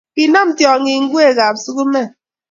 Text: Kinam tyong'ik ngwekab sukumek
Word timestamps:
Kinam 0.15 0.49
tyong'ik 0.57 0.99
ngwekab 1.03 1.55
sukumek 1.63 2.09